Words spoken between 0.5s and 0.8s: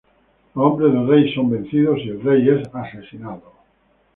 Los